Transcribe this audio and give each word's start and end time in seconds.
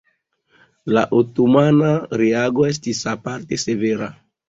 La 0.97 1.03
otomana 1.19 1.93
reago 2.25 2.69
estis 2.73 3.07
aparte 3.17 3.65
severa. 3.69 4.15